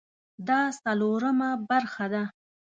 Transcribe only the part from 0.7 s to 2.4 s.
څلورمه برخه ده